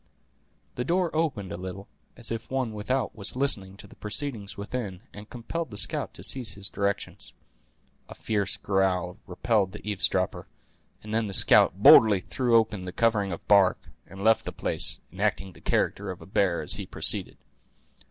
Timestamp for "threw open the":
12.19-12.91